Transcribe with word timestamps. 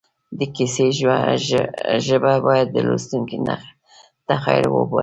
د 0.39 0.41
کیسې 0.55 0.87
ژبه 2.07 2.33
باید 2.47 2.67
د 2.71 2.77
لوستونکي 2.87 3.37
تخیل 4.29 4.65
وپاروي 4.69 4.99